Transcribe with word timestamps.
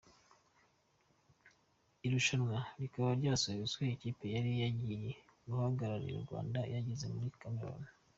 Irushanwa 2.05 2.59
rikaba 2.79 3.09
ryasubitswe 3.19 3.83
ikipe 3.95 4.25
yari 4.35 4.51
yagiye 4.63 5.09
guhagararira 5.45 6.15
u 6.19 6.25
Rwanda 6.27 6.59
yageze 6.73 7.05
muri 7.13 7.29
Cameroun. 7.41 7.83